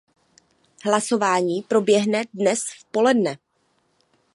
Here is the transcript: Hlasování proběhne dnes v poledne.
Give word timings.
Hlasování 0.85 1.61
proběhne 1.61 2.23
dnes 2.33 2.59
v 2.79 2.85
poledne. 2.91 3.37